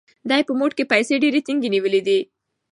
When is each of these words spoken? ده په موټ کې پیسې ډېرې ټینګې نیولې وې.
ده 0.29 0.37
په 0.47 0.53
موټ 0.59 0.71
کې 0.77 0.89
پیسې 0.91 1.13
ډېرې 1.23 1.39
ټینګې 1.45 1.69
نیولې 1.75 2.01
وې. 2.05 2.19